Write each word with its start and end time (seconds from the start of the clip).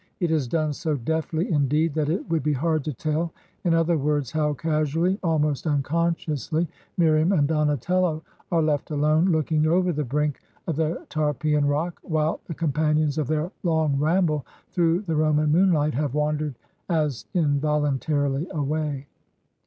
It 0.19 0.31
is 0.31 0.47
done 0.47 0.73
so 0.73 0.95
deftly 0.97 1.51
indeed 1.51 1.93
that 1.93 2.09
it 2.09 2.27
would 2.27 2.41
be 2.41 2.53
hard 2.53 2.83
to 2.85 2.93
tell 2.93 3.31
in 3.63 3.75
other 3.75 3.99
words 3.99 4.31
how 4.31 4.55
casually, 4.55 5.19
al 5.23 5.37
most 5.37 5.67
unconsciously, 5.67 6.67
Miriam 6.97 7.31
and 7.31 7.47
Donatello 7.47 8.23
are 8.51 8.63
left 8.63 8.89
alone 8.89 9.25
looking 9.25 9.67
over 9.67 9.93
the 9.93 10.03
brink 10.03 10.41
of 10.65 10.75
the 10.75 11.05
Tarpeian 11.11 11.67
Rock, 11.67 11.99
while 12.01 12.39
the 12.47 12.55
companions 12.55 13.19
of 13.19 13.27
their 13.27 13.51
long 13.61 13.95
ramble 13.99 14.43
through 14.71 15.01
the 15.01 15.15
Roman 15.15 15.51
moonlight 15.51 15.93
have 15.93 16.15
wandered 16.15 16.55
as 16.89 17.25
involuntarily 17.35 18.47
away. 18.49 19.05